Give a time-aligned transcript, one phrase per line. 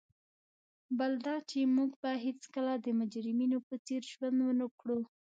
[0.97, 4.99] بل دا چي موږ به هیڅکله د مجرمینو په څېر ژوند ونه کړو.